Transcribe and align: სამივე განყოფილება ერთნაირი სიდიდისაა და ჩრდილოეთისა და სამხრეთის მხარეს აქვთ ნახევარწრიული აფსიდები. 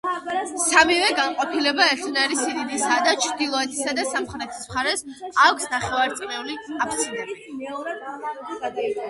სამივე 0.61 1.09
განყოფილება 1.17 1.85
ერთნაირი 1.95 2.37
სიდიდისაა 2.39 3.03
და 3.09 3.13
ჩრდილოეთისა 3.25 3.93
და 3.99 4.07
სამხრეთის 4.15 4.65
მხარეს 4.71 5.05
აქვთ 5.45 5.71
ნახევარწრიული 5.77 6.59
აფსიდები. 6.89 7.39